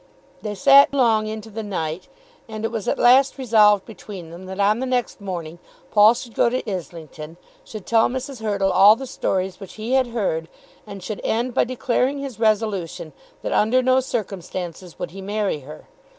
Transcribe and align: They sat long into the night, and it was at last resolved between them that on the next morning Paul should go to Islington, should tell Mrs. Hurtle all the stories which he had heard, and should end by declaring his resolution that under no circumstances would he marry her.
They 0.41 0.55
sat 0.55 0.95
long 0.95 1.27
into 1.27 1.51
the 1.51 1.61
night, 1.61 2.07
and 2.49 2.65
it 2.65 2.71
was 2.71 2.87
at 2.87 2.97
last 2.97 3.37
resolved 3.37 3.85
between 3.85 4.31
them 4.31 4.47
that 4.47 4.59
on 4.59 4.79
the 4.79 4.87
next 4.87 5.21
morning 5.21 5.59
Paul 5.91 6.15
should 6.15 6.33
go 6.33 6.49
to 6.49 6.67
Islington, 6.67 7.37
should 7.63 7.85
tell 7.85 8.09
Mrs. 8.09 8.41
Hurtle 8.41 8.71
all 8.71 8.95
the 8.95 9.05
stories 9.05 9.59
which 9.59 9.73
he 9.75 9.91
had 9.91 10.07
heard, 10.07 10.47
and 10.87 11.03
should 11.03 11.21
end 11.23 11.53
by 11.53 11.65
declaring 11.65 12.17
his 12.17 12.39
resolution 12.39 13.13
that 13.43 13.51
under 13.51 13.83
no 13.83 13.99
circumstances 13.99 14.97
would 14.97 15.11
he 15.11 15.21
marry 15.21 15.59
her. 15.59 15.87